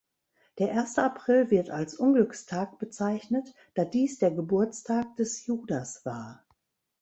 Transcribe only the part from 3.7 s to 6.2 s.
da dies der Geburtstag des Judas